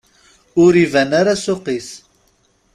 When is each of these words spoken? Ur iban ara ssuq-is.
Ur 0.63 0.73
iban 0.83 1.11
ara 1.19 1.33
ssuq-is. 1.39 1.89